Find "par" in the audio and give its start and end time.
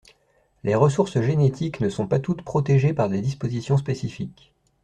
2.95-3.07